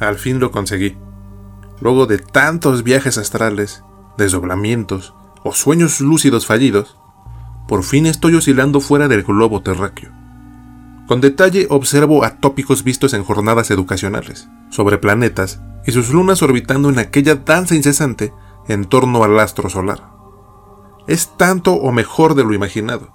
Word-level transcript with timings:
Al 0.00 0.16
fin 0.16 0.40
lo 0.40 0.50
conseguí. 0.50 0.96
Luego 1.80 2.06
de 2.06 2.18
tantos 2.18 2.82
viajes 2.82 3.18
astrales, 3.18 3.84
desdoblamientos 4.16 5.14
o 5.44 5.52
sueños 5.52 6.00
lúcidos 6.00 6.46
fallidos, 6.46 6.98
por 7.68 7.84
fin 7.84 8.06
estoy 8.06 8.34
oscilando 8.34 8.80
fuera 8.80 9.08
del 9.08 9.22
globo 9.22 9.62
terráqueo. 9.62 10.10
Con 11.06 11.20
detalle 11.20 11.66
observo 11.70 12.24
atópicos 12.24 12.82
vistos 12.82 13.14
en 13.14 13.24
jornadas 13.24 13.70
educacionales, 13.70 14.48
sobre 14.70 14.98
planetas 14.98 15.60
y 15.86 15.92
sus 15.92 16.10
lunas 16.10 16.42
orbitando 16.42 16.88
en 16.88 16.98
aquella 16.98 17.34
danza 17.34 17.74
incesante 17.74 18.32
en 18.68 18.86
torno 18.86 19.22
al 19.22 19.38
astro 19.38 19.68
solar. 19.68 20.10
Es 21.06 21.36
tanto 21.36 21.74
o 21.74 21.92
mejor 21.92 22.34
de 22.34 22.44
lo 22.44 22.54
imaginado, 22.54 23.12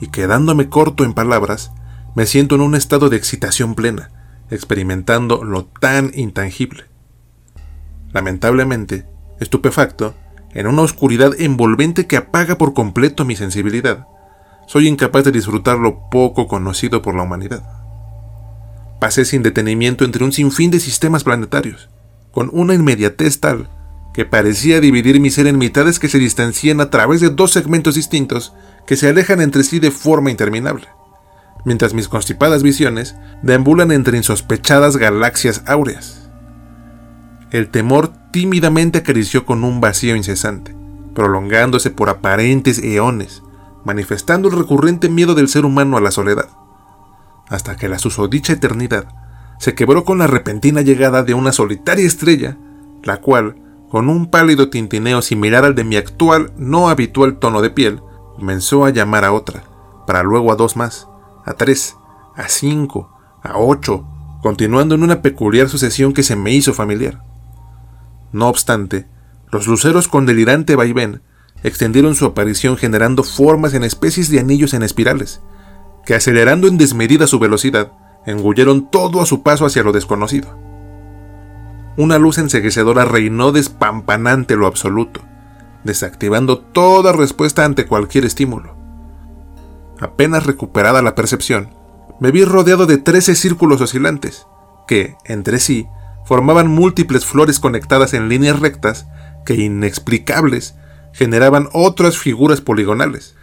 y 0.00 0.08
quedándome 0.08 0.68
corto 0.68 1.04
en 1.04 1.12
palabras, 1.12 1.72
me 2.14 2.26
siento 2.26 2.54
en 2.54 2.60
un 2.60 2.74
estado 2.74 3.08
de 3.08 3.16
excitación 3.16 3.74
plena, 3.74 4.19
experimentando 4.50 5.44
lo 5.44 5.64
tan 5.66 6.10
intangible. 6.14 6.84
Lamentablemente, 8.12 9.06
estupefacto, 9.38 10.14
en 10.52 10.66
una 10.66 10.82
oscuridad 10.82 11.32
envolvente 11.38 12.06
que 12.06 12.16
apaga 12.16 12.58
por 12.58 12.74
completo 12.74 13.24
mi 13.24 13.36
sensibilidad, 13.36 14.06
soy 14.66 14.88
incapaz 14.88 15.24
de 15.24 15.32
disfrutar 15.32 15.78
lo 15.78 16.10
poco 16.10 16.46
conocido 16.46 17.02
por 17.02 17.14
la 17.14 17.22
humanidad. 17.22 17.62
Pasé 19.00 19.24
sin 19.24 19.42
detenimiento 19.42 20.04
entre 20.04 20.24
un 20.24 20.32
sinfín 20.32 20.70
de 20.70 20.80
sistemas 20.80 21.24
planetarios, 21.24 21.88
con 22.32 22.50
una 22.52 22.74
inmediatez 22.74 23.40
tal 23.40 23.70
que 24.12 24.24
parecía 24.24 24.80
dividir 24.80 25.20
mi 25.20 25.30
ser 25.30 25.46
en 25.46 25.58
mitades 25.58 25.98
que 25.98 26.08
se 26.08 26.18
distancian 26.18 26.80
a 26.80 26.90
través 26.90 27.20
de 27.20 27.30
dos 27.30 27.52
segmentos 27.52 27.94
distintos 27.94 28.52
que 28.86 28.96
se 28.96 29.08
alejan 29.08 29.40
entre 29.40 29.62
sí 29.62 29.78
de 29.78 29.90
forma 29.90 30.30
interminable, 30.30 30.88
mientras 31.64 31.94
mis 31.94 32.08
constipadas 32.08 32.62
visiones 32.62 33.16
deambulan 33.42 33.92
entre 33.92 34.16
insospechadas 34.16 34.96
galaxias 34.96 35.62
áureas. 35.66 36.30
El 37.50 37.68
temor 37.68 38.12
tímidamente 38.32 38.98
acarició 38.98 39.44
con 39.44 39.64
un 39.64 39.80
vacío 39.80 40.16
incesante, 40.16 40.74
prolongándose 41.14 41.90
por 41.90 42.08
aparentes 42.08 42.78
eones, 42.78 43.42
manifestando 43.84 44.48
el 44.48 44.56
recurrente 44.56 45.08
miedo 45.08 45.34
del 45.34 45.48
ser 45.48 45.64
humano 45.64 45.96
a 45.96 46.00
la 46.00 46.10
soledad, 46.10 46.48
hasta 47.48 47.76
que 47.76 47.88
la 47.88 47.98
susodicha 47.98 48.52
eternidad 48.52 49.06
se 49.58 49.74
quebró 49.74 50.04
con 50.04 50.18
la 50.18 50.26
repentina 50.26 50.80
llegada 50.80 51.22
de 51.22 51.34
una 51.34 51.52
solitaria 51.52 52.06
estrella, 52.06 52.56
la 53.02 53.18
cual, 53.18 53.56
con 53.90 54.08
un 54.08 54.30
pálido 54.30 54.70
tintineo 54.70 55.20
similar 55.20 55.64
al 55.64 55.74
de 55.74 55.84
mi 55.84 55.96
actual, 55.96 56.52
no 56.56 56.88
habitual 56.88 57.38
tono 57.38 57.60
de 57.60 57.70
piel, 57.70 58.00
comenzó 58.36 58.84
a 58.84 58.90
llamar 58.90 59.24
a 59.24 59.32
otra, 59.32 59.64
para 60.06 60.22
luego 60.22 60.52
a 60.52 60.56
dos 60.56 60.76
más, 60.76 61.09
a 61.50 61.54
tres, 61.54 61.96
a 62.36 62.48
cinco, 62.48 63.10
a 63.42 63.58
ocho, 63.58 64.06
continuando 64.40 64.94
en 64.94 65.02
una 65.02 65.20
peculiar 65.20 65.68
sucesión 65.68 66.12
que 66.12 66.22
se 66.22 66.36
me 66.36 66.52
hizo 66.52 66.72
familiar. 66.72 67.22
No 68.32 68.48
obstante, 68.48 69.08
los 69.50 69.66
luceros 69.66 70.06
con 70.06 70.26
delirante 70.26 70.76
vaivén 70.76 71.22
extendieron 71.64 72.14
su 72.14 72.24
aparición 72.24 72.76
generando 72.76 73.24
formas 73.24 73.74
en 73.74 73.82
especies 73.82 74.30
de 74.30 74.38
anillos 74.38 74.74
en 74.74 74.84
espirales, 74.84 75.42
que 76.06 76.14
acelerando 76.14 76.68
en 76.68 76.78
desmedida 76.78 77.26
su 77.26 77.38
velocidad, 77.40 77.92
engulleron 78.24 78.90
todo 78.90 79.20
a 79.20 79.26
su 79.26 79.42
paso 79.42 79.66
hacia 79.66 79.82
lo 79.82 79.92
desconocido. 79.92 80.56
Una 81.96 82.18
luz 82.18 82.38
enseguecedora 82.38 83.04
reinó 83.04 83.50
despampanante 83.50 84.54
lo 84.54 84.68
absoluto, 84.68 85.20
desactivando 85.82 86.60
toda 86.60 87.12
respuesta 87.12 87.64
ante 87.64 87.86
cualquier 87.86 88.24
estímulo. 88.24 88.79
Apenas 90.00 90.46
recuperada 90.46 91.02
la 91.02 91.14
percepción, 91.14 91.70
me 92.20 92.30
vi 92.30 92.44
rodeado 92.44 92.86
de 92.86 92.98
trece 92.98 93.34
círculos 93.34 93.80
oscilantes, 93.80 94.46
que, 94.86 95.14
entre 95.24 95.58
sí, 95.58 95.86
formaban 96.24 96.68
múltiples 96.68 97.26
flores 97.26 97.60
conectadas 97.60 98.14
en 98.14 98.28
líneas 98.28 98.60
rectas 98.60 99.06
que, 99.44 99.54
inexplicables, 99.54 100.74
generaban 101.12 101.68
otras 101.72 102.18
figuras 102.18 102.60
poligonales. 102.60 103.36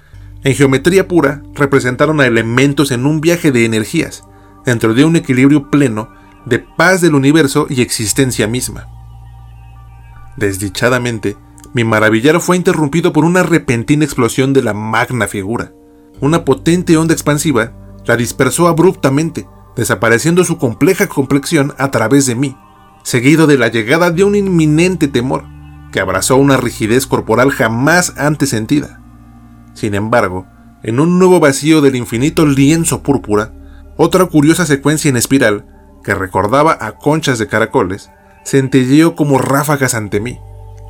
En 0.44 0.56
geometría 0.56 1.07
pura, 1.07 1.44
representaron 1.53 2.22
a 2.22 2.25
elementos 2.25 2.91
en 2.91 3.06
un 3.06 3.22
viaje 3.22 3.51
de 3.51 3.66
energías, 3.66 4.24
dentro 4.66 4.94
de 4.94 5.06
un 5.06 5.16
equilibrio 5.16 5.69
pleno 5.69 6.09
de 6.45 6.59
paz 6.59 7.01
del 7.01 7.16
universo 7.16 7.68
y 7.69 7.81
existencia 7.81 8.47
misma. 8.47 8.88
Desdichadamente, 10.38 11.35
mi 11.74 11.84
maravillar 11.84 12.39
fue 12.39 12.56
interrumpido 12.56 13.12
por 13.12 13.25
una 13.25 13.44
repentina 13.44 14.06
explosión 14.06 14.53
de 14.53 14.63
la 14.63 14.74
magna 14.74 15.28
figura. 15.28 15.72
Una 16.19 16.45
potente 16.45 16.97
onda 16.97 17.13
expansiva 17.13 17.73
la 18.05 18.16
dispersó 18.16 18.67
abruptamente, 18.67 19.47
desapareciendo 19.75 20.44
su 20.44 20.57
compleja 20.57 21.07
complexión 21.07 21.73
a 21.78 21.91
través 21.91 22.25
de 22.25 22.35
mí, 22.35 22.57
seguido 23.03 23.45
de 23.47 23.57
la 23.57 23.67
llegada 23.67 24.09
de 24.11 24.23
un 24.23 24.35
inminente 24.35 25.07
temor, 25.07 25.44
que 25.91 26.00
abrazó 26.00 26.38
una 26.38 26.57
rigidez 26.57 27.06
corporal 27.06 27.51
jamás 27.51 28.13
antes 28.17 28.50
sentida. 28.50 29.01
Sin 29.73 29.94
embargo, 29.94 30.47
en 30.83 31.00
un 31.00 31.19
nuevo 31.19 31.39
vacío 31.39 31.81
del 31.81 31.95
infinito 31.95 32.45
lienzo 32.45 33.03
púrpura, 33.03 33.53
otra 33.95 34.25
curiosa 34.25 34.66
secuencia 34.66 35.09
en 35.09 35.17
espiral 35.17 35.66
que 36.03 36.16
recordaba 36.16 36.77
a 36.79 36.94
conchas 36.94 37.39
de 37.39 37.47
caracoles, 37.47 38.09
centelleó 38.45 39.16
como 39.16 39.38
ráfagas 39.38 39.94
ante 39.94 40.19
mí, 40.19 40.39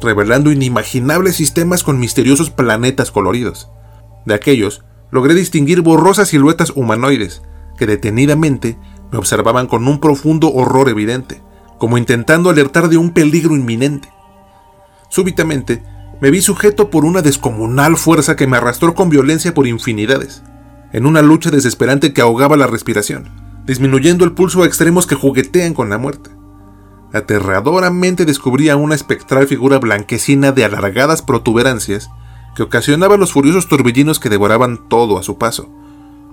revelando 0.01 0.51
inimaginables 0.51 1.35
sistemas 1.35 1.83
con 1.83 1.99
misteriosos 1.99 2.49
planetas 2.49 3.11
coloridos. 3.11 3.69
De 4.25 4.33
aquellos, 4.33 4.83
logré 5.11 5.33
distinguir 5.33 5.81
borrosas 5.81 6.29
siluetas 6.29 6.71
humanoides, 6.75 7.41
que 7.77 7.85
detenidamente 7.85 8.77
me 9.11 9.17
observaban 9.17 9.67
con 9.67 9.87
un 9.87 9.99
profundo 9.99 10.51
horror 10.53 10.89
evidente, 10.89 11.41
como 11.77 11.97
intentando 11.97 12.49
alertar 12.49 12.89
de 12.89 12.97
un 12.97 13.11
peligro 13.11 13.55
inminente. 13.55 14.09
Súbitamente, 15.09 15.83
me 16.19 16.31
vi 16.31 16.41
sujeto 16.41 16.89
por 16.89 17.05
una 17.05 17.21
descomunal 17.21 17.97
fuerza 17.97 18.35
que 18.35 18.47
me 18.47 18.57
arrastró 18.57 18.95
con 18.95 19.09
violencia 19.09 19.53
por 19.53 19.67
infinidades, 19.67 20.43
en 20.91 21.05
una 21.05 21.21
lucha 21.21 21.51
desesperante 21.51 22.13
que 22.13 22.21
ahogaba 22.21 22.57
la 22.57 22.67
respiración 22.67 23.47
disminuyendo 23.67 24.23
el 24.23 24.31
pulso 24.31 24.63
a 24.63 24.65
extremos 24.65 25.05
que 25.05 25.15
juguetean 25.15 25.73
con 25.75 25.89
la 25.89 25.97
muerte. 25.99 26.31
Aterradoramente 27.13 28.25
descubría 28.25 28.77
una 28.77 28.95
espectral 28.95 29.45
figura 29.45 29.77
blanquecina 29.77 30.53
de 30.53 30.63
alargadas 30.63 31.21
protuberancias 31.21 32.09
que 32.57 32.63
ocasionaba 32.63 33.17
los 33.17 33.33
furiosos 33.33 33.67
torbellinos 33.67 34.19
que 34.19 34.29
devoraban 34.29 34.89
todo 34.89 35.19
a 35.19 35.23
su 35.23 35.37
paso. 35.37 35.69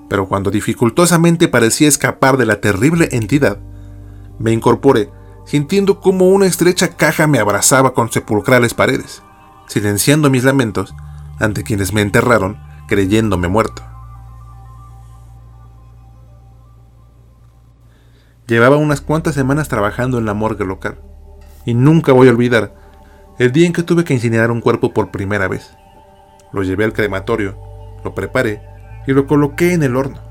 Pero 0.08 0.26
cuando 0.26 0.50
dificultosamente 0.50 1.48
parecía 1.48 1.86
escapar 1.86 2.38
de 2.38 2.46
la 2.46 2.62
terrible 2.62 3.10
entidad, 3.12 3.58
me 4.38 4.50
incorporé, 4.50 5.10
sintiendo 5.44 6.00
como 6.00 6.30
una 6.30 6.46
estrecha 6.46 6.96
caja 6.96 7.26
me 7.26 7.40
abrazaba 7.40 7.92
con 7.92 8.10
sepulcrales 8.10 8.72
paredes, 8.72 9.22
silenciando 9.66 10.30
mis 10.30 10.44
lamentos 10.44 10.94
ante 11.40 11.62
quienes 11.62 11.92
me 11.92 12.00
enterraron 12.00 12.56
creyéndome 12.88 13.48
muerto. 13.48 13.82
Llevaba 18.46 18.78
unas 18.78 19.02
cuantas 19.02 19.34
semanas 19.34 19.68
trabajando 19.68 20.16
en 20.16 20.24
la 20.24 20.32
morgue 20.32 20.64
local. 20.64 20.96
Y 21.66 21.74
nunca 21.74 22.12
voy 22.12 22.28
a 22.28 22.30
olvidar 22.30 22.74
el 23.38 23.52
día 23.52 23.66
en 23.66 23.74
que 23.74 23.82
tuve 23.82 24.04
que 24.04 24.14
incinerar 24.14 24.50
un 24.50 24.62
cuerpo 24.62 24.94
por 24.94 25.10
primera 25.10 25.48
vez. 25.48 25.74
Lo 26.54 26.62
llevé 26.62 26.84
al 26.84 26.94
crematorio, 26.94 27.58
lo 28.02 28.14
preparé 28.14 28.62
y 29.06 29.12
lo 29.12 29.26
coloqué 29.26 29.74
en 29.74 29.82
el 29.82 29.96
horno. 29.96 30.22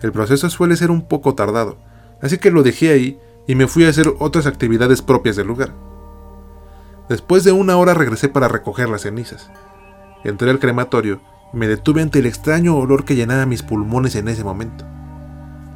El 0.00 0.12
proceso 0.12 0.48
suele 0.48 0.76
ser 0.76 0.90
un 0.90 1.02
poco 1.02 1.34
tardado, 1.34 1.76
así 2.22 2.38
que 2.38 2.50
lo 2.50 2.62
dejé 2.62 2.92
ahí 2.92 3.20
y 3.46 3.54
me 3.54 3.66
fui 3.66 3.84
a 3.84 3.90
hacer 3.90 4.10
otras 4.18 4.46
actividades 4.46 5.02
propias 5.02 5.36
del 5.36 5.48
lugar. 5.48 5.74
Después 7.10 7.44
de 7.44 7.52
una 7.52 7.76
hora 7.76 7.92
regresé 7.92 8.30
para 8.30 8.48
recoger 8.48 8.88
las 8.88 9.02
cenizas. 9.02 9.50
Entré 10.24 10.48
al 10.48 10.58
crematorio 10.58 11.20
y 11.52 11.56
me 11.58 11.68
detuve 11.68 12.00
ante 12.00 12.20
el 12.20 12.26
extraño 12.26 12.76
olor 12.76 13.04
que 13.04 13.16
llenaba 13.16 13.44
mis 13.44 13.62
pulmones 13.62 14.14
en 14.14 14.28
ese 14.28 14.44
momento. 14.44 14.86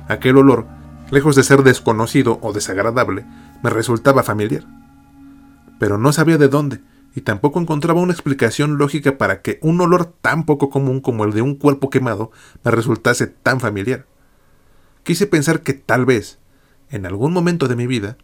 Aquel 0.08 0.38
olor 0.38 0.66
lejos 1.12 1.36
de 1.36 1.42
ser 1.42 1.62
desconocido 1.62 2.38
o 2.40 2.54
desagradable, 2.54 3.26
me 3.62 3.68
resultaba 3.68 4.22
familiar. 4.22 4.64
Pero 5.78 5.98
no 5.98 6.10
sabía 6.10 6.38
de 6.38 6.48
dónde, 6.48 6.80
y 7.14 7.22
tampoco 7.22 7.60
encontraba 7.60 8.00
una 8.00 8.12
explicación 8.12 8.78
lógica 8.78 9.18
para 9.18 9.42
que 9.42 9.58
un 9.62 9.80
olor 9.80 10.06
tan 10.06 10.46
poco 10.46 10.70
común 10.70 11.00
como 11.00 11.24
el 11.24 11.32
de 11.32 11.42
un 11.42 11.56
cuerpo 11.56 11.90
quemado 11.90 12.30
me 12.64 12.70
resultase 12.70 13.26
tan 13.26 13.60
familiar. 13.60 14.06
Quise 15.02 15.26
pensar 15.26 15.62
que 15.62 15.74
tal 15.74 16.06
vez, 16.06 16.38
en 16.90 17.06
algún 17.06 17.32
momento 17.32 17.68
de 17.68 17.76
mi 17.76 17.86
vida, 17.86 18.16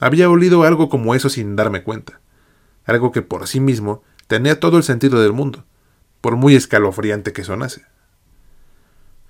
había 0.00 0.28
olido 0.28 0.64
algo 0.64 0.88
como 0.88 1.14
eso 1.14 1.28
sin 1.28 1.56
darme 1.56 1.82
cuenta, 1.82 2.20
algo 2.84 3.12
que 3.12 3.22
por 3.22 3.46
sí 3.46 3.60
mismo 3.60 4.02
tenía 4.26 4.60
todo 4.60 4.76
el 4.76 4.82
sentido 4.82 5.22
del 5.22 5.32
mundo, 5.32 5.64
por 6.20 6.36
muy 6.36 6.54
escalofriante 6.54 7.32
que 7.32 7.44
sonase. 7.44 7.82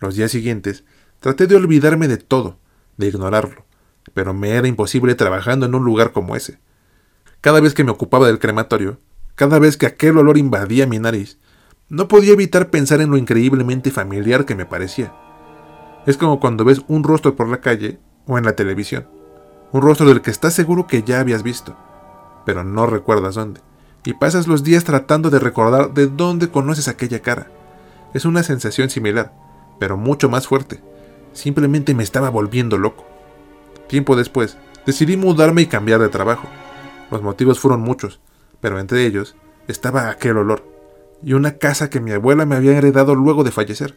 Los 0.00 0.16
días 0.16 0.30
siguientes 0.30 0.84
traté 1.20 1.46
de 1.46 1.56
olvidarme 1.56 2.08
de 2.08 2.16
todo, 2.16 2.58
de 2.96 3.08
ignorarlo, 3.08 3.64
pero 4.12 4.34
me 4.34 4.50
era 4.50 4.66
imposible 4.66 5.14
trabajando 5.14 5.66
en 5.66 5.74
un 5.74 5.84
lugar 5.84 6.12
como 6.12 6.36
ese. 6.36 6.58
Cada 7.40 7.60
vez 7.60 7.74
que 7.74 7.84
me 7.84 7.90
ocupaba 7.90 8.26
del 8.26 8.38
crematorio, 8.38 8.98
cada 9.34 9.58
vez 9.58 9.76
que 9.76 9.86
aquel 9.86 10.18
olor 10.18 10.38
invadía 10.38 10.86
mi 10.86 10.98
nariz, 10.98 11.38
no 11.88 12.08
podía 12.08 12.32
evitar 12.32 12.70
pensar 12.70 13.00
en 13.00 13.10
lo 13.10 13.16
increíblemente 13.16 13.90
familiar 13.90 14.44
que 14.44 14.54
me 14.54 14.66
parecía. 14.66 15.14
Es 16.06 16.16
como 16.16 16.40
cuando 16.40 16.64
ves 16.64 16.82
un 16.88 17.04
rostro 17.04 17.34
por 17.34 17.48
la 17.48 17.60
calle 17.60 17.98
o 18.26 18.38
en 18.38 18.44
la 18.44 18.56
televisión, 18.56 19.08
un 19.72 19.82
rostro 19.82 20.06
del 20.06 20.22
que 20.22 20.30
estás 20.30 20.54
seguro 20.54 20.86
que 20.86 21.02
ya 21.02 21.20
habías 21.20 21.42
visto, 21.42 21.76
pero 22.46 22.64
no 22.64 22.86
recuerdas 22.86 23.34
dónde, 23.34 23.60
y 24.04 24.14
pasas 24.14 24.46
los 24.46 24.62
días 24.62 24.84
tratando 24.84 25.30
de 25.30 25.38
recordar 25.38 25.92
de 25.94 26.06
dónde 26.06 26.50
conoces 26.50 26.88
aquella 26.88 27.20
cara. 27.20 27.50
Es 28.12 28.24
una 28.24 28.42
sensación 28.42 28.90
similar, 28.90 29.32
pero 29.80 29.96
mucho 29.96 30.28
más 30.28 30.46
fuerte. 30.46 30.80
Simplemente 31.32 31.94
me 31.94 32.04
estaba 32.04 32.30
volviendo 32.30 32.78
loco. 32.78 33.04
Tiempo 33.88 34.14
después, 34.14 34.56
decidí 34.86 35.16
mudarme 35.16 35.62
y 35.62 35.66
cambiar 35.66 36.00
de 36.00 36.08
trabajo. 36.08 36.46
Los 37.10 37.22
motivos 37.22 37.58
fueron 37.58 37.80
muchos, 37.80 38.20
pero 38.64 38.80
entre 38.80 39.04
ellos 39.04 39.36
estaba 39.68 40.08
aquel 40.08 40.38
olor, 40.38 40.64
y 41.22 41.34
una 41.34 41.58
casa 41.58 41.90
que 41.90 42.00
mi 42.00 42.12
abuela 42.12 42.46
me 42.46 42.56
había 42.56 42.78
heredado 42.78 43.14
luego 43.14 43.44
de 43.44 43.50
fallecer. 43.50 43.94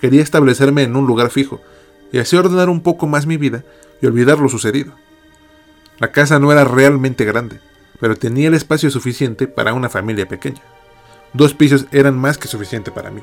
Quería 0.00 0.24
establecerme 0.24 0.82
en 0.82 0.96
un 0.96 1.06
lugar 1.06 1.30
fijo, 1.30 1.60
y 2.10 2.18
así 2.18 2.36
ordenar 2.36 2.68
un 2.68 2.82
poco 2.82 3.06
más 3.06 3.26
mi 3.26 3.36
vida 3.36 3.62
y 4.02 4.06
olvidar 4.06 4.40
lo 4.40 4.48
sucedido. 4.48 4.94
La 6.00 6.10
casa 6.10 6.40
no 6.40 6.50
era 6.50 6.64
realmente 6.64 7.24
grande, 7.24 7.60
pero 8.00 8.16
tenía 8.16 8.48
el 8.48 8.54
espacio 8.54 8.90
suficiente 8.90 9.46
para 9.46 9.72
una 9.72 9.88
familia 9.88 10.26
pequeña. 10.26 10.62
Dos 11.32 11.54
pisos 11.54 11.86
eran 11.92 12.18
más 12.18 12.38
que 12.38 12.48
suficiente 12.48 12.90
para 12.90 13.12
mí. 13.12 13.22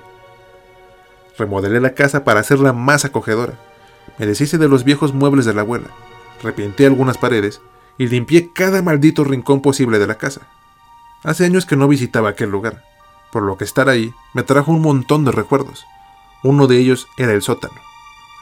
Remodelé 1.38 1.82
la 1.82 1.94
casa 1.94 2.24
para 2.24 2.40
hacerla 2.40 2.72
más 2.72 3.04
acogedora. 3.04 3.56
Me 4.18 4.26
deshice 4.26 4.58
de 4.58 4.70
los 4.70 4.86
viejos 4.86 5.14
muebles 5.14 5.44
de 5.44 5.54
la 5.54 5.64
abuela, 5.64 5.90
repinté 6.42 6.86
algunas 6.86 7.18
paredes 7.18 7.60
y 7.98 8.08
limpié 8.08 8.52
cada 8.52 8.82
maldito 8.82 9.24
rincón 9.24 9.62
posible 9.62 10.00
de 10.00 10.08
la 10.08 10.18
casa. 10.18 10.42
Hace 11.24 11.46
años 11.46 11.66
que 11.66 11.76
no 11.76 11.88
visitaba 11.88 12.30
aquel 12.30 12.50
lugar, 12.50 12.84
por 13.32 13.44
lo 13.44 13.58
que 13.58 13.64
estar 13.64 13.90
ahí 13.90 14.14
me 14.34 14.44
trajo 14.44 14.72
un 14.72 14.82
montón 14.82 15.26
de 15.26 15.32
recuerdos. 15.32 15.86
Uno 16.44 16.68
de 16.68 16.78
ellos 16.78 17.08
era 17.18 17.34
el 17.34 17.42
sótano. 17.42 17.80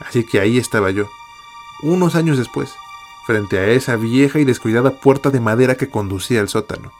Así 0.00 0.24
que 0.24 0.40
ahí 0.40 0.58
estaba 0.58 0.90
yo, 0.90 1.06
unos 1.82 2.14
años 2.14 2.38
después, 2.38 2.74
frente 3.26 3.58
a 3.58 3.66
esa 3.68 3.96
vieja 3.96 4.38
y 4.38 4.44
descuidada 4.44 5.00
puerta 5.00 5.30
de 5.30 5.40
madera 5.40 5.74
que 5.74 5.88
conducía 5.88 6.40
al 6.40 6.48
sótano. 6.48 6.92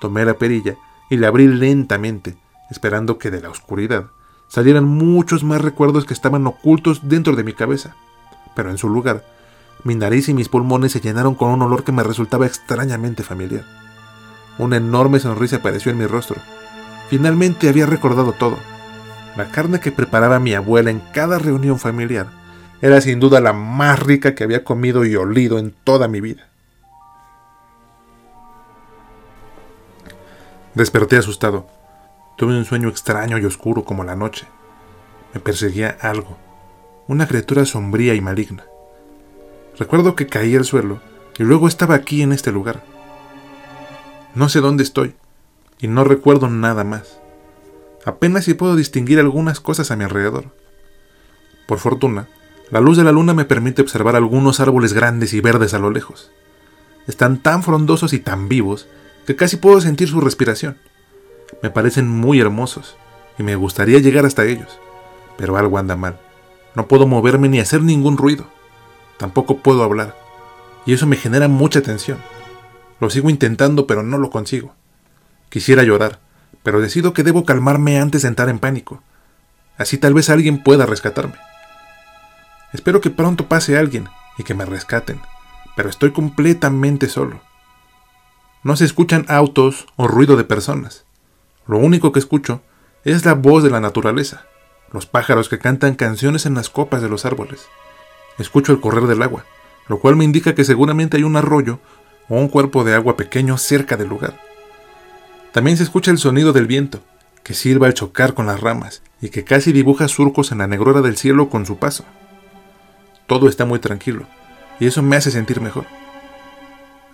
Tomé 0.00 0.24
la 0.24 0.34
perilla 0.34 0.76
y 1.08 1.16
la 1.16 1.28
abrí 1.28 1.48
lentamente, 1.48 2.36
esperando 2.70 3.18
que 3.18 3.30
de 3.30 3.40
la 3.40 3.50
oscuridad 3.50 4.06
salieran 4.48 4.84
muchos 4.84 5.44
más 5.44 5.60
recuerdos 5.60 6.04
que 6.04 6.14
estaban 6.14 6.46
ocultos 6.46 7.08
dentro 7.08 7.36
de 7.36 7.44
mi 7.44 7.52
cabeza. 7.52 7.94
Pero 8.54 8.70
en 8.70 8.78
su 8.78 8.88
lugar, 8.88 9.24
mi 9.84 9.94
nariz 9.94 10.28
y 10.28 10.34
mis 10.34 10.48
pulmones 10.48 10.92
se 10.92 11.00
llenaron 11.00 11.34
con 11.34 11.50
un 11.50 11.62
olor 11.62 11.84
que 11.84 11.92
me 11.92 12.02
resultaba 12.02 12.46
extrañamente 12.46 13.22
familiar. 13.22 13.64
Una 14.58 14.76
enorme 14.76 15.20
sonrisa 15.20 15.56
apareció 15.56 15.90
en 15.90 15.98
mi 15.98 16.06
rostro. 16.06 16.36
Finalmente 17.08 17.68
había 17.68 17.86
recordado 17.86 18.32
todo. 18.32 18.58
La 19.36 19.50
carne 19.50 19.80
que 19.80 19.92
preparaba 19.92 20.38
mi 20.38 20.54
abuela 20.54 20.90
en 20.90 21.00
cada 21.12 21.38
reunión 21.38 21.78
familiar 21.78 22.28
era 22.82 23.00
sin 23.00 23.20
duda 23.20 23.40
la 23.40 23.52
más 23.52 24.00
rica 24.00 24.34
que 24.34 24.44
había 24.44 24.64
comido 24.64 25.04
y 25.04 25.16
olido 25.16 25.58
en 25.58 25.72
toda 25.84 26.08
mi 26.08 26.20
vida. 26.20 26.48
Desperté 30.74 31.16
asustado. 31.16 31.66
Tuve 32.36 32.56
un 32.56 32.64
sueño 32.64 32.88
extraño 32.88 33.38
y 33.38 33.44
oscuro 33.44 33.84
como 33.84 34.04
la 34.04 34.16
noche. 34.16 34.46
Me 35.34 35.40
perseguía 35.40 35.96
algo, 36.00 36.38
una 37.06 37.26
criatura 37.26 37.64
sombría 37.64 38.14
y 38.14 38.20
maligna. 38.20 38.64
Recuerdo 39.80 40.14
que 40.14 40.26
caí 40.26 40.54
al 40.54 40.66
suelo 40.66 41.00
y 41.38 41.42
luego 41.42 41.66
estaba 41.66 41.94
aquí 41.94 42.20
en 42.20 42.32
este 42.32 42.52
lugar. 42.52 42.84
No 44.34 44.50
sé 44.50 44.60
dónde 44.60 44.82
estoy 44.82 45.14
y 45.80 45.88
no 45.88 46.04
recuerdo 46.04 46.50
nada 46.50 46.84
más. 46.84 47.18
Apenas 48.04 48.44
si 48.44 48.52
puedo 48.52 48.76
distinguir 48.76 49.18
algunas 49.18 49.58
cosas 49.58 49.90
a 49.90 49.96
mi 49.96 50.04
alrededor. 50.04 50.54
Por 51.66 51.78
fortuna, 51.78 52.28
la 52.70 52.80
luz 52.82 52.98
de 52.98 53.04
la 53.04 53.12
luna 53.12 53.32
me 53.32 53.46
permite 53.46 53.80
observar 53.80 54.16
algunos 54.16 54.60
árboles 54.60 54.92
grandes 54.92 55.32
y 55.32 55.40
verdes 55.40 55.72
a 55.72 55.78
lo 55.78 55.90
lejos. 55.90 56.30
Están 57.08 57.42
tan 57.42 57.62
frondosos 57.62 58.12
y 58.12 58.18
tan 58.18 58.50
vivos 58.50 58.86
que 59.26 59.34
casi 59.34 59.56
puedo 59.56 59.80
sentir 59.80 60.08
su 60.08 60.20
respiración. 60.20 60.76
Me 61.62 61.70
parecen 61.70 62.06
muy 62.06 62.38
hermosos 62.38 62.96
y 63.38 63.44
me 63.44 63.56
gustaría 63.56 63.98
llegar 64.00 64.26
hasta 64.26 64.44
ellos, 64.44 64.78
pero 65.38 65.56
algo 65.56 65.78
anda 65.78 65.96
mal. 65.96 66.20
No 66.74 66.86
puedo 66.86 67.06
moverme 67.06 67.48
ni 67.48 67.60
hacer 67.60 67.80
ningún 67.82 68.18
ruido. 68.18 68.59
Tampoco 69.20 69.58
puedo 69.58 69.82
hablar, 69.84 70.16
y 70.86 70.94
eso 70.94 71.06
me 71.06 71.14
genera 71.14 71.46
mucha 71.46 71.82
tensión. 71.82 72.16
Lo 73.00 73.10
sigo 73.10 73.28
intentando, 73.28 73.86
pero 73.86 74.02
no 74.02 74.16
lo 74.16 74.30
consigo. 74.30 74.74
Quisiera 75.50 75.82
llorar, 75.82 76.20
pero 76.62 76.80
decido 76.80 77.12
que 77.12 77.22
debo 77.22 77.44
calmarme 77.44 78.00
antes 78.00 78.22
de 78.22 78.28
entrar 78.28 78.48
en 78.48 78.58
pánico. 78.58 79.02
Así 79.76 79.98
tal 79.98 80.14
vez 80.14 80.30
alguien 80.30 80.62
pueda 80.62 80.86
rescatarme. 80.86 81.34
Espero 82.72 83.02
que 83.02 83.10
pronto 83.10 83.46
pase 83.46 83.76
alguien 83.76 84.08
y 84.38 84.42
que 84.42 84.54
me 84.54 84.64
rescaten, 84.64 85.20
pero 85.76 85.90
estoy 85.90 86.12
completamente 86.12 87.06
solo. 87.10 87.42
No 88.62 88.74
se 88.74 88.86
escuchan 88.86 89.26
autos 89.28 89.86
o 89.96 90.08
ruido 90.08 90.38
de 90.38 90.44
personas. 90.44 91.04
Lo 91.66 91.76
único 91.76 92.10
que 92.12 92.20
escucho 92.20 92.62
es 93.04 93.26
la 93.26 93.34
voz 93.34 93.62
de 93.64 93.70
la 93.70 93.80
naturaleza, 93.80 94.46
los 94.94 95.04
pájaros 95.04 95.50
que 95.50 95.58
cantan 95.58 95.94
canciones 95.94 96.46
en 96.46 96.54
las 96.54 96.70
copas 96.70 97.02
de 97.02 97.10
los 97.10 97.26
árboles. 97.26 97.68
Escucho 98.38 98.72
el 98.72 98.80
correr 98.80 99.06
del 99.06 99.22
agua, 99.22 99.44
lo 99.88 99.98
cual 99.98 100.16
me 100.16 100.24
indica 100.24 100.54
que 100.54 100.64
seguramente 100.64 101.16
hay 101.16 101.24
un 101.24 101.36
arroyo 101.36 101.80
o 102.28 102.36
un 102.36 102.48
cuerpo 102.48 102.84
de 102.84 102.94
agua 102.94 103.16
pequeño 103.16 103.58
cerca 103.58 103.96
del 103.96 104.08
lugar. 104.08 104.40
También 105.52 105.76
se 105.76 105.82
escucha 105.82 106.10
el 106.10 106.18
sonido 106.18 106.52
del 106.52 106.66
viento, 106.66 107.00
que 107.42 107.54
silba 107.54 107.86
al 107.86 107.94
chocar 107.94 108.34
con 108.34 108.46
las 108.46 108.60
ramas 108.60 109.02
y 109.20 109.30
que 109.30 109.44
casi 109.44 109.72
dibuja 109.72 110.08
surcos 110.08 110.52
en 110.52 110.58
la 110.58 110.66
negrura 110.66 111.00
del 111.00 111.16
cielo 111.16 111.48
con 111.48 111.66
su 111.66 111.78
paso. 111.78 112.04
Todo 113.26 113.48
está 113.48 113.64
muy 113.64 113.78
tranquilo, 113.78 114.26
y 114.78 114.86
eso 114.86 115.02
me 115.02 115.16
hace 115.16 115.30
sentir 115.30 115.60
mejor. 115.60 115.86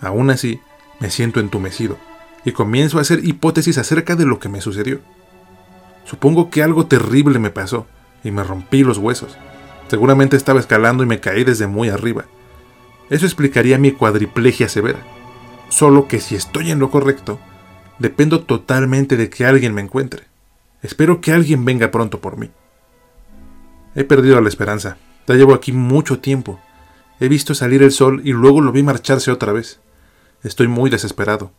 Aún 0.01 0.31
así, 0.31 0.61
me 1.01 1.11
siento 1.11 1.41
entumecido 1.41 1.99
y 2.45 2.53
comienzo 2.53 2.99
a 2.99 3.01
hacer 3.01 3.25
hipótesis 3.25 3.79
acerca 3.79 4.17
de 4.17 4.25
lo 4.25 4.39
que 4.39 4.49
me 4.49 4.61
sucedió. 4.61 5.01
Supongo 6.05 6.51
que 6.51 6.63
algo 6.63 6.87
terrible 6.87 7.39
me 7.39 7.51
pasó 7.51 7.87
y 8.23 8.31
me 8.31 8.45
rompí 8.45 8.85
los 8.85 8.99
huesos. 8.99 9.37
Seguramente 9.89 10.37
estaba 10.37 10.61
escalando 10.61 11.03
y 11.03 11.07
me 11.07 11.21
caí 11.21 11.45
desde 11.45 11.67
muy 11.67 11.89
arriba. 11.89 12.25
Eso 13.09 13.25
explicaría 13.25 13.79
mi 13.79 13.93
cuadriplegia 13.93 14.69
severa. 14.69 14.99
Solo 15.69 16.09
que 16.09 16.21
si 16.21 16.35
estoy 16.35 16.71
en 16.71 16.79
lo 16.79 16.91
correcto, 16.91 17.39
dependo 17.99 18.43
totalmente 18.43 19.17
de 19.17 19.31
que 19.31 19.47
alguien 19.47 19.75
me 19.75 19.83
encuentre. 19.83 20.25
Espero 20.83 21.21
que 21.21 21.33
alguien 21.33 21.65
venga 21.65 21.91
pronto 21.91 22.21
por 22.21 22.37
mí. 22.37 22.51
He 23.95 24.05
perdido 24.05 24.41
la 24.41 24.49
esperanza. 24.49 24.99
Ya 25.27 25.35
llevo 25.35 25.55
aquí 25.55 25.73
mucho 25.73 26.19
tiempo. 26.19 26.61
He 27.19 27.29
visto 27.29 27.55
salir 27.55 27.83
el 27.83 27.93
sol 27.93 28.21
y 28.25 28.33
luego 28.33 28.61
lo 28.61 28.73
vi 28.73 28.83
marcharse 28.83 29.31
otra 29.31 29.53
vez. 29.53 29.81
Estoy 30.43 30.69
muy 30.69 30.91
desesperado. 30.91 31.51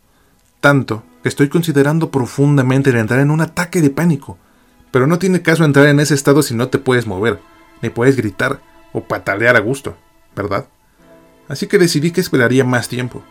Tanto 0.60 1.02
que 1.22 1.28
estoy 1.28 1.48
considerando 1.48 2.10
profundamente 2.10 2.90
entrar 2.90 3.20
en 3.20 3.30
un 3.30 3.40
ataque 3.40 3.80
de 3.80 3.90
pánico. 3.90 4.38
Pero 4.90 5.06
no 5.06 5.18
tiene 5.18 5.42
caso 5.42 5.64
entrar 5.64 5.86
en 5.86 6.00
ese 6.00 6.14
estado 6.14 6.42
si 6.42 6.54
no 6.54 6.68
te 6.68 6.78
puedes 6.78 7.06
mover, 7.06 7.40
ni 7.82 7.90
puedes 7.90 8.16
gritar 8.16 8.60
o 8.92 9.04
patalear 9.04 9.56
a 9.56 9.60
gusto, 9.60 9.96
¿verdad? 10.34 10.68
Así 11.48 11.66
que 11.66 11.78
decidí 11.78 12.10
que 12.10 12.20
esperaría 12.20 12.64
más 12.64 12.88
tiempo. 12.88 13.22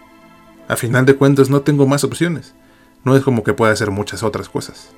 A 0.67 0.75
final 0.75 1.05
de 1.05 1.15
cuentas 1.15 1.49
no 1.49 1.61
tengo 1.61 1.87
más 1.87 2.03
opciones. 2.03 2.53
No 3.03 3.15
es 3.15 3.23
como 3.23 3.43
que 3.43 3.53
pueda 3.53 3.71
hacer 3.71 3.91
muchas 3.91 4.23
otras 4.23 4.49
cosas. 4.49 4.89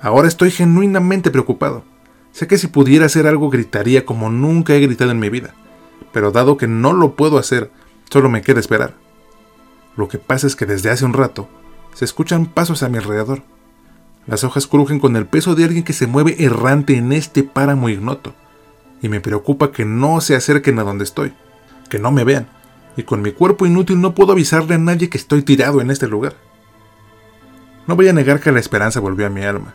Ahora 0.00 0.28
estoy 0.28 0.50
genuinamente 0.50 1.30
preocupado. 1.30 1.84
Sé 2.32 2.46
que 2.48 2.58
si 2.58 2.66
pudiera 2.66 3.06
hacer 3.06 3.26
algo 3.26 3.48
gritaría 3.48 4.04
como 4.04 4.28
nunca 4.28 4.74
he 4.74 4.80
gritado 4.80 5.12
en 5.12 5.20
mi 5.20 5.28
vida. 5.28 5.54
Pero 6.12 6.32
dado 6.32 6.56
que 6.56 6.66
no 6.66 6.92
lo 6.92 7.14
puedo 7.14 7.38
hacer, 7.38 7.70
solo 8.10 8.28
me 8.28 8.42
queda 8.42 8.60
esperar. 8.60 8.94
Lo 9.96 10.08
que 10.08 10.18
pasa 10.18 10.46
es 10.46 10.56
que 10.56 10.66
desde 10.66 10.90
hace 10.90 11.04
un 11.04 11.12
rato 11.12 11.48
se 11.94 12.04
escuchan 12.04 12.46
pasos 12.46 12.82
a 12.82 12.88
mi 12.88 12.98
alrededor. 12.98 13.42
Las 14.26 14.42
hojas 14.44 14.66
crujen 14.66 15.00
con 15.00 15.16
el 15.16 15.26
peso 15.26 15.54
de 15.54 15.64
alguien 15.64 15.84
que 15.84 15.92
se 15.92 16.06
mueve 16.06 16.36
errante 16.42 16.96
en 16.96 17.12
este 17.12 17.42
páramo 17.42 17.88
ignoto, 17.88 18.34
y 19.02 19.08
me 19.08 19.20
preocupa 19.20 19.70
que 19.70 19.84
no 19.84 20.20
se 20.20 20.34
acerquen 20.34 20.78
a 20.78 20.84
donde 20.84 21.04
estoy, 21.04 21.34
que 21.90 21.98
no 21.98 22.10
me 22.10 22.24
vean, 22.24 22.48
y 22.96 23.02
con 23.02 23.20
mi 23.20 23.32
cuerpo 23.32 23.66
inútil 23.66 24.00
no 24.00 24.14
puedo 24.14 24.32
avisarle 24.32 24.76
a 24.76 24.78
nadie 24.78 25.10
que 25.10 25.18
estoy 25.18 25.42
tirado 25.42 25.80
en 25.80 25.90
este 25.90 26.08
lugar. 26.08 26.34
No 27.86 27.96
voy 27.96 28.08
a 28.08 28.14
negar 28.14 28.40
que 28.40 28.52
la 28.52 28.60
esperanza 28.60 29.00
volvió 29.00 29.26
a 29.26 29.30
mi 29.30 29.42
alma, 29.42 29.74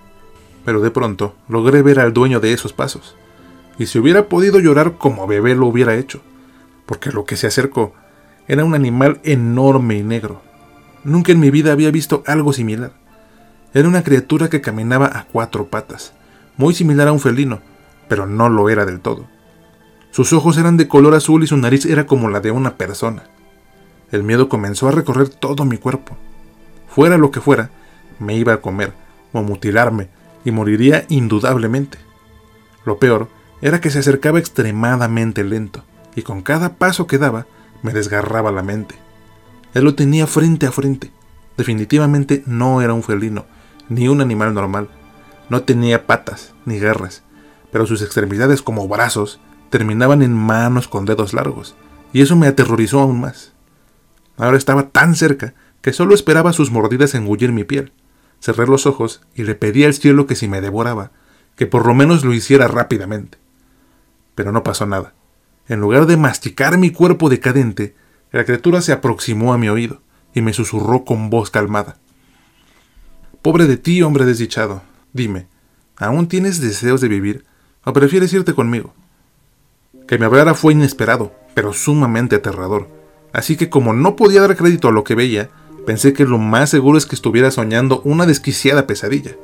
pero 0.65 0.81
de 0.81 0.89
pronto 0.89 1.35
logré 1.47 1.83
ver 1.83 1.99
al 1.99 2.13
dueño 2.13 2.39
de 2.39 2.53
esos 2.53 2.73
pasos, 2.73 3.15
y 3.77 3.85
si 3.85 3.99
hubiera 3.99 4.27
podido 4.27 4.59
llorar 4.59 4.97
como 4.97 5.27
bebé 5.27 5.53
lo 5.53 5.67
hubiera 5.67 5.95
hecho, 5.95 6.21
porque 6.87 7.11
lo 7.11 7.23
que 7.23 7.37
se 7.37 7.45
acercó 7.45 7.93
era 8.47 8.65
un 8.65 8.73
animal 8.73 9.21
enorme 9.23 9.97
y 9.97 10.03
negro. 10.03 10.41
Nunca 11.03 11.31
en 11.31 11.39
mi 11.39 11.51
vida 11.51 11.71
había 11.71 11.91
visto 11.91 12.23
algo 12.25 12.51
similar. 12.51 12.98
Era 13.73 13.87
una 13.87 14.03
criatura 14.03 14.49
que 14.49 14.61
caminaba 14.61 15.05
a 15.05 15.25
cuatro 15.25 15.67
patas, 15.67 16.13
muy 16.57 16.73
similar 16.73 17.07
a 17.07 17.11
un 17.11 17.19
felino, 17.19 17.61
pero 18.07 18.25
no 18.25 18.49
lo 18.49 18.69
era 18.69 18.85
del 18.85 18.99
todo. 18.99 19.27
Sus 20.11 20.33
ojos 20.33 20.57
eran 20.57 20.75
de 20.75 20.87
color 20.87 21.13
azul 21.13 21.43
y 21.43 21.47
su 21.47 21.55
nariz 21.55 21.85
era 21.85 22.07
como 22.07 22.29
la 22.29 22.39
de 22.39 22.49
una 22.49 22.77
persona. 22.77 23.23
El 24.11 24.23
miedo 24.23 24.49
comenzó 24.49 24.87
a 24.87 24.91
recorrer 24.91 25.29
todo 25.29 25.65
mi 25.65 25.77
cuerpo. 25.77 26.17
Fuera 26.87 27.17
lo 27.19 27.29
que 27.29 27.41
fuera, 27.41 27.69
me 28.17 28.35
iba 28.35 28.53
a 28.53 28.61
comer 28.61 28.93
o 29.33 29.39
a 29.39 29.41
mutilarme 29.43 30.09
y 30.43 30.49
moriría 30.49 31.05
indudablemente. 31.09 31.99
Lo 32.85 32.97
peor 32.97 33.27
era 33.61 33.81
que 33.81 33.91
se 33.91 33.99
acercaba 33.99 34.39
extremadamente 34.39 35.43
lento 35.43 35.83
y 36.15 36.23
con 36.23 36.41
cada 36.41 36.75
paso 36.77 37.05
que 37.05 37.19
daba 37.19 37.45
me 37.83 37.93
desgarraba 37.93 38.51
la 38.51 38.63
mente. 38.63 38.95
Él 39.75 39.83
lo 39.83 39.93
tenía 39.93 40.25
frente 40.25 40.65
a 40.65 40.71
frente. 40.71 41.11
Definitivamente 41.55 42.41
no 42.47 42.81
era 42.81 42.93
un 42.93 43.03
felino, 43.03 43.45
ni 43.89 44.07
un 44.07 44.21
animal 44.21 44.53
normal. 44.53 44.87
No 45.49 45.63
tenía 45.63 46.05
patas, 46.05 46.53
ni 46.65 46.79
garras, 46.79 47.23
pero 47.71 47.85
sus 47.85 48.01
extremidades 48.01 48.61
como 48.61 48.87
brazos 48.87 49.39
terminaban 49.69 50.21
en 50.21 50.33
manos 50.33 50.87
con 50.87 51.05
dedos 51.05 51.33
largos, 51.33 51.75
y 52.13 52.21
eso 52.21 52.35
me 52.35 52.47
aterrorizó 52.47 53.01
aún 53.01 53.19
más. 53.19 53.53
Ahora 54.37 54.57
estaba 54.57 54.89
tan 54.89 55.15
cerca 55.15 55.53
que 55.81 55.93
solo 55.93 56.13
esperaba 56.13 56.53
sus 56.53 56.71
mordidas 56.71 57.13
engullir 57.15 57.51
mi 57.51 57.63
piel. 57.63 57.91
Cerré 58.39 58.67
los 58.67 58.85
ojos 58.85 59.21
y 59.35 59.43
le 59.43 59.55
pedí 59.55 59.83
al 59.83 59.93
cielo 59.93 60.27
que 60.27 60.35
si 60.35 60.47
me 60.47 60.61
devoraba, 60.61 61.11
que 61.55 61.65
por 61.65 61.85
lo 61.85 61.93
menos 61.93 62.23
lo 62.23 62.33
hiciera 62.33 62.67
rápidamente. 62.67 63.37
Pero 64.35 64.51
no 64.51 64.63
pasó 64.63 64.85
nada. 64.85 65.13
En 65.67 65.81
lugar 65.81 66.05
de 66.05 66.17
masticar 66.17 66.77
mi 66.77 66.91
cuerpo 66.91 67.29
decadente, 67.29 67.95
la 68.31 68.45
criatura 68.45 68.81
se 68.81 68.93
aproximó 68.93 69.53
a 69.53 69.57
mi 69.57 69.69
oído 69.69 70.01
y 70.33 70.41
me 70.41 70.53
susurró 70.53 71.03
con 71.03 71.29
voz 71.29 71.51
calmada. 71.51 71.97
Pobre 73.41 73.67
de 73.67 73.77
ti, 73.77 74.01
hombre 74.01 74.25
desdichado. 74.25 74.81
Dime, 75.13 75.47
¿aún 75.95 76.27
tienes 76.27 76.59
deseos 76.59 76.99
de 76.99 77.07
vivir 77.07 77.45
o 77.85 77.93
prefieres 77.93 78.33
irte 78.33 78.53
conmigo? 78.53 78.93
Que 80.09 80.17
me 80.17 80.25
hablara 80.25 80.55
fue 80.55 80.73
inesperado, 80.73 81.31
pero 81.53 81.71
sumamente 81.71 82.35
aterrador. 82.35 82.89
Así 83.31 83.55
que 83.55 83.69
como 83.69 83.93
no 83.93 84.17
podía 84.17 84.41
dar 84.41 84.57
crédito 84.57 84.89
a 84.89 84.91
lo 84.91 85.05
que 85.05 85.15
veía, 85.15 85.49
pensé 85.85 86.11
que 86.11 86.25
lo 86.25 86.37
más 86.37 86.69
seguro 86.69 86.97
es 86.97 87.05
que 87.05 87.15
estuviera 87.15 87.49
soñando 87.49 88.01
una 88.03 88.25
desquiciada 88.25 88.87
pesadilla. 88.87 89.37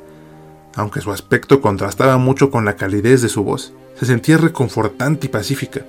Aunque 0.74 1.00
su 1.00 1.10
aspecto 1.10 1.62
contrastaba 1.62 2.18
mucho 2.18 2.50
con 2.50 2.66
la 2.66 2.76
calidez 2.76 3.22
de 3.22 3.30
su 3.30 3.44
voz, 3.44 3.72
se 3.98 4.04
sentía 4.04 4.36
reconfortante 4.36 5.28
y 5.28 5.30
pacífica, 5.30 5.86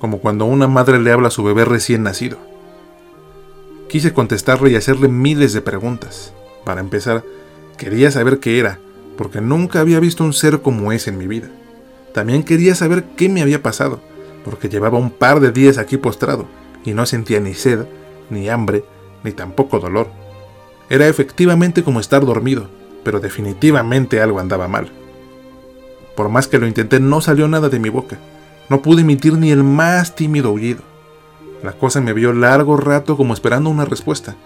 como 0.00 0.18
cuando 0.18 0.44
una 0.44 0.66
madre 0.66 0.98
le 0.98 1.12
habla 1.12 1.28
a 1.28 1.30
su 1.30 1.44
bebé 1.44 1.64
recién 1.64 2.02
nacido. 2.02 2.38
Quise 3.88 4.12
contestarle 4.12 4.72
y 4.72 4.74
hacerle 4.74 5.06
miles 5.06 5.52
de 5.52 5.60
preguntas. 5.60 6.32
Para 6.64 6.80
empezar, 6.80 7.22
quería 7.76 8.10
saber 8.10 8.38
qué 8.38 8.58
era, 8.58 8.78
porque 9.16 9.40
nunca 9.40 9.80
había 9.80 10.00
visto 10.00 10.24
un 10.24 10.32
ser 10.32 10.60
como 10.60 10.92
ese 10.92 11.10
en 11.10 11.18
mi 11.18 11.26
vida. 11.26 11.48
También 12.12 12.42
quería 12.42 12.74
saber 12.74 13.04
qué 13.16 13.28
me 13.28 13.42
había 13.42 13.62
pasado, 13.62 14.00
porque 14.44 14.68
llevaba 14.68 14.98
un 14.98 15.10
par 15.10 15.40
de 15.40 15.52
días 15.52 15.78
aquí 15.78 15.96
postrado 15.96 16.46
y 16.84 16.92
no 16.92 17.06
sentía 17.06 17.40
ni 17.40 17.54
sed, 17.54 17.86
ni 18.30 18.48
hambre, 18.48 18.84
ni 19.22 19.32
tampoco 19.32 19.80
dolor. 19.80 20.08
Era 20.90 21.08
efectivamente 21.08 21.82
como 21.82 22.00
estar 22.00 22.24
dormido, 22.24 22.68
pero 23.02 23.20
definitivamente 23.20 24.20
algo 24.20 24.38
andaba 24.38 24.68
mal. 24.68 24.90
Por 26.14 26.28
más 26.28 26.46
que 26.46 26.58
lo 26.58 26.66
intenté, 26.66 27.00
no 27.00 27.20
salió 27.20 27.48
nada 27.48 27.68
de 27.68 27.78
mi 27.78 27.88
boca. 27.88 28.18
No 28.68 28.82
pude 28.82 29.00
emitir 29.00 29.34
ni 29.34 29.50
el 29.50 29.64
más 29.64 30.14
tímido 30.14 30.50
aullido. 30.50 30.82
La 31.62 31.72
cosa 31.72 32.00
me 32.00 32.12
vio 32.12 32.32
largo 32.32 32.76
rato 32.76 33.16
como 33.16 33.34
esperando 33.34 33.70
una 33.70 33.84
respuesta, 33.84 34.36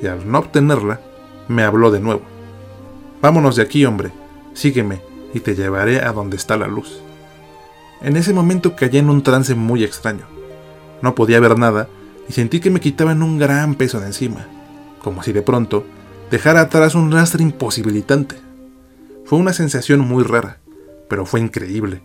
y 0.00 0.06
al 0.06 0.30
no 0.30 0.38
obtenerla, 0.38 1.00
me 1.48 1.62
habló 1.64 1.90
de 1.90 2.00
nuevo. 2.00 2.22
Vámonos 3.20 3.56
de 3.56 3.62
aquí, 3.62 3.84
hombre, 3.84 4.12
sígueme, 4.54 5.00
y 5.34 5.40
te 5.40 5.54
llevaré 5.54 6.00
a 6.00 6.12
donde 6.12 6.36
está 6.36 6.56
la 6.56 6.68
luz. 6.68 7.00
En 8.00 8.16
ese 8.16 8.32
momento 8.32 8.76
caí 8.76 8.98
en 8.98 9.10
un 9.10 9.22
trance 9.22 9.54
muy 9.54 9.82
extraño. 9.82 10.26
No 11.02 11.14
podía 11.14 11.40
ver 11.40 11.58
nada 11.58 11.88
y 12.28 12.32
sentí 12.32 12.60
que 12.60 12.70
me 12.70 12.80
quitaban 12.80 13.22
un 13.22 13.38
gran 13.38 13.74
peso 13.74 13.98
de 13.98 14.06
encima, 14.06 14.46
como 15.02 15.22
si 15.22 15.32
de 15.32 15.42
pronto 15.42 15.84
dejara 16.30 16.60
atrás 16.60 16.94
un 16.94 17.10
rastre 17.10 17.42
imposibilitante. 17.42 18.36
Fue 19.24 19.38
una 19.38 19.52
sensación 19.52 20.00
muy 20.00 20.22
rara, 20.22 20.58
pero 21.08 21.26
fue 21.26 21.40
increíble. 21.40 22.02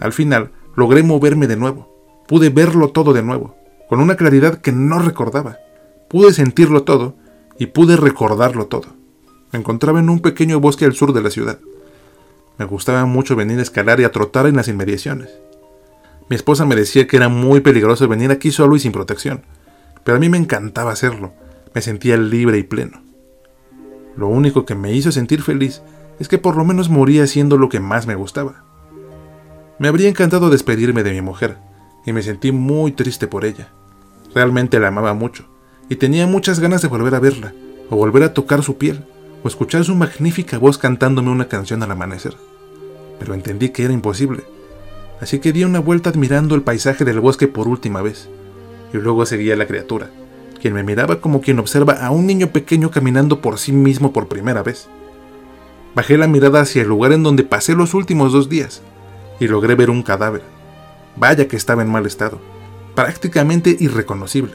Al 0.00 0.12
final 0.12 0.50
logré 0.74 1.02
moverme 1.02 1.46
de 1.46 1.56
nuevo, 1.56 2.24
pude 2.26 2.50
verlo 2.50 2.90
todo 2.90 3.12
de 3.12 3.22
nuevo, 3.22 3.56
con 3.88 4.00
una 4.00 4.16
claridad 4.16 4.60
que 4.60 4.72
no 4.72 4.98
recordaba. 4.98 5.58
Pude 6.08 6.32
sentirlo 6.32 6.82
todo 6.82 7.14
y 7.58 7.66
pude 7.66 7.96
recordarlo 7.96 8.66
todo. 8.66 8.95
Encontraba 9.56 10.00
en 10.00 10.10
un 10.10 10.20
pequeño 10.20 10.60
bosque 10.60 10.84
al 10.84 10.94
sur 10.94 11.14
de 11.14 11.22
la 11.22 11.30
ciudad. 11.30 11.58
Me 12.58 12.66
gustaba 12.66 13.06
mucho 13.06 13.36
venir 13.36 13.58
a 13.58 13.62
escalar 13.62 14.00
y 14.00 14.04
a 14.04 14.12
trotar 14.12 14.46
en 14.46 14.56
las 14.56 14.68
inmediaciones. 14.68 15.30
Mi 16.28 16.36
esposa 16.36 16.66
me 16.66 16.76
decía 16.76 17.06
que 17.06 17.16
era 17.16 17.30
muy 17.30 17.60
peligroso 17.60 18.06
venir 18.06 18.30
aquí 18.30 18.50
solo 18.50 18.76
y 18.76 18.80
sin 18.80 18.92
protección, 18.92 19.42
pero 20.04 20.18
a 20.18 20.20
mí 20.20 20.28
me 20.28 20.36
encantaba 20.36 20.92
hacerlo. 20.92 21.32
Me 21.74 21.80
sentía 21.80 22.18
libre 22.18 22.58
y 22.58 22.64
pleno. 22.64 23.02
Lo 24.14 24.28
único 24.28 24.66
que 24.66 24.74
me 24.74 24.92
hizo 24.92 25.10
sentir 25.10 25.40
feliz 25.42 25.80
es 26.18 26.28
que 26.28 26.38
por 26.38 26.56
lo 26.56 26.64
menos 26.64 26.90
moría 26.90 27.24
haciendo 27.24 27.56
lo 27.56 27.70
que 27.70 27.80
más 27.80 28.06
me 28.06 28.14
gustaba. 28.14 28.62
Me 29.78 29.88
habría 29.88 30.10
encantado 30.10 30.50
despedirme 30.50 31.02
de 31.02 31.12
mi 31.12 31.22
mujer, 31.22 31.56
y 32.04 32.12
me 32.12 32.22
sentí 32.22 32.52
muy 32.52 32.92
triste 32.92 33.26
por 33.26 33.46
ella. 33.46 33.68
Realmente 34.34 34.78
la 34.80 34.88
amaba 34.88 35.14
mucho, 35.14 35.46
y 35.88 35.96
tenía 35.96 36.26
muchas 36.26 36.60
ganas 36.60 36.82
de 36.82 36.88
volver 36.88 37.14
a 37.14 37.20
verla, 37.20 37.54
o 37.88 37.96
volver 37.96 38.22
a 38.22 38.34
tocar 38.34 38.62
su 38.62 38.76
piel, 38.76 39.04
o 39.46 39.48
escuchar 39.48 39.84
su 39.84 39.94
magnífica 39.94 40.58
voz 40.58 40.76
cantándome 40.76 41.30
una 41.30 41.46
canción 41.46 41.80
al 41.84 41.92
amanecer. 41.92 42.34
Pero 43.20 43.32
entendí 43.32 43.68
que 43.68 43.84
era 43.84 43.92
imposible, 43.92 44.42
así 45.20 45.38
que 45.38 45.52
di 45.52 45.62
una 45.62 45.78
vuelta 45.78 46.10
admirando 46.10 46.56
el 46.56 46.62
paisaje 46.62 47.04
del 47.04 47.20
bosque 47.20 47.46
por 47.46 47.68
última 47.68 48.02
vez, 48.02 48.28
y 48.92 48.96
luego 48.96 49.24
seguí 49.24 49.52
a 49.52 49.56
la 49.56 49.68
criatura, 49.68 50.10
quien 50.60 50.74
me 50.74 50.82
miraba 50.82 51.20
como 51.20 51.40
quien 51.40 51.60
observa 51.60 51.92
a 52.04 52.10
un 52.10 52.26
niño 52.26 52.48
pequeño 52.48 52.90
caminando 52.90 53.40
por 53.40 53.58
sí 53.58 53.70
mismo 53.70 54.12
por 54.12 54.26
primera 54.26 54.64
vez. 54.64 54.88
Bajé 55.94 56.18
la 56.18 56.26
mirada 56.26 56.62
hacia 56.62 56.82
el 56.82 56.88
lugar 56.88 57.12
en 57.12 57.22
donde 57.22 57.44
pasé 57.44 57.76
los 57.76 57.94
últimos 57.94 58.32
dos 58.32 58.48
días, 58.48 58.82
y 59.38 59.46
logré 59.46 59.76
ver 59.76 59.90
un 59.90 60.02
cadáver. 60.02 60.42
Vaya 61.14 61.46
que 61.46 61.56
estaba 61.56 61.82
en 61.82 61.88
mal 61.88 62.04
estado, 62.04 62.40
prácticamente 62.96 63.76
irreconocible, 63.78 64.54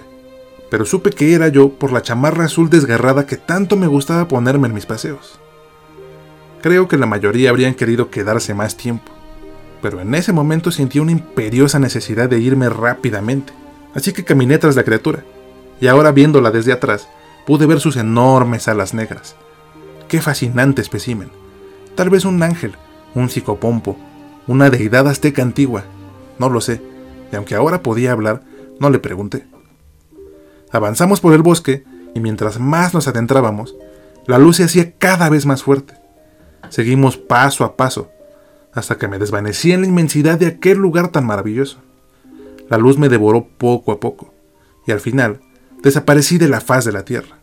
pero 0.71 0.85
supe 0.85 1.09
que 1.09 1.33
era 1.33 1.49
yo 1.49 1.73
por 1.73 1.91
la 1.91 2.01
chamarra 2.01 2.45
azul 2.45 2.69
desgarrada 2.69 3.25
que 3.25 3.35
tanto 3.35 3.75
me 3.75 3.87
gustaba 3.87 4.29
ponerme 4.29 4.69
en 4.69 4.73
mis 4.73 4.85
paseos. 4.85 5.37
Creo 6.61 6.87
que 6.87 6.95
la 6.95 7.05
mayoría 7.05 7.49
habrían 7.49 7.73
querido 7.73 8.09
quedarse 8.09 8.53
más 8.53 8.77
tiempo, 8.77 9.11
pero 9.81 9.99
en 9.99 10.15
ese 10.15 10.31
momento 10.31 10.71
sentí 10.71 10.99
una 10.99 11.11
imperiosa 11.11 11.77
necesidad 11.77 12.29
de 12.29 12.39
irme 12.39 12.69
rápidamente, 12.69 13.51
así 13.93 14.13
que 14.13 14.23
caminé 14.23 14.59
tras 14.59 14.77
la 14.77 14.85
criatura, 14.85 15.25
y 15.81 15.87
ahora 15.87 16.13
viéndola 16.13 16.51
desde 16.51 16.71
atrás, 16.71 17.09
pude 17.45 17.65
ver 17.65 17.81
sus 17.81 17.97
enormes 17.97 18.69
alas 18.69 18.93
negras. 18.93 19.35
Qué 20.07 20.21
fascinante 20.21 20.81
espécimen. 20.81 21.31
Tal 21.95 22.09
vez 22.09 22.23
un 22.23 22.41
ángel, 22.41 22.77
un 23.13 23.27
psicopompo, 23.27 23.97
una 24.47 24.69
deidad 24.69 25.09
azteca 25.09 25.41
antigua, 25.41 25.83
no 26.39 26.47
lo 26.47 26.61
sé, 26.61 26.81
y 27.29 27.35
aunque 27.35 27.55
ahora 27.55 27.83
podía 27.83 28.13
hablar, 28.13 28.43
no 28.79 28.89
le 28.89 28.99
pregunté. 28.99 29.50
Avanzamos 30.71 31.19
por 31.19 31.33
el 31.33 31.41
bosque, 31.41 31.83
y 32.13 32.19
mientras 32.19 32.59
más 32.59 32.93
nos 32.93 33.07
adentrábamos, 33.07 33.75
la 34.27 34.37
luz 34.37 34.57
se 34.57 34.63
hacía 34.63 34.93
cada 34.93 35.29
vez 35.29 35.45
más 35.45 35.63
fuerte. 35.63 35.95
Seguimos 36.69 37.17
paso 37.17 37.63
a 37.65 37.75
paso, 37.75 38.09
hasta 38.73 38.97
que 38.97 39.07
me 39.07 39.19
desvanecí 39.19 39.71
en 39.71 39.81
la 39.81 39.87
inmensidad 39.87 40.39
de 40.39 40.47
aquel 40.47 40.77
lugar 40.77 41.09
tan 41.09 41.25
maravilloso. 41.25 41.79
La 42.69 42.77
luz 42.77 42.97
me 42.97 43.09
devoró 43.09 43.47
poco 43.57 43.91
a 43.91 43.99
poco, 43.99 44.33
y 44.87 44.91
al 44.91 45.01
final 45.01 45.41
desaparecí 45.81 46.37
de 46.37 46.47
la 46.47 46.61
faz 46.61 46.85
de 46.85 46.93
la 46.93 47.03
tierra. 47.03 47.40